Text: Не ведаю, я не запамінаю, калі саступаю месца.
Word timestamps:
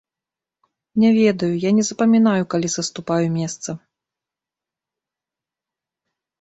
Не 1.03 1.11
ведаю, 1.17 1.49
я 1.67 1.71
не 1.81 1.85
запамінаю, 1.89 2.43
калі 2.55 2.67
саступаю 2.77 3.21
месца. 3.37 3.79